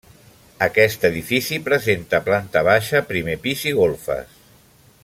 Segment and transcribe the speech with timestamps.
[0.67, 4.43] Aquest edifici presenta planta baixa, primer pis i golfes.